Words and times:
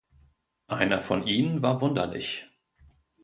Einer 0.65 0.99
von 0.99 1.27
ihnen 1.27 1.61
war 1.61 1.79
Wunderlich. 1.79 2.45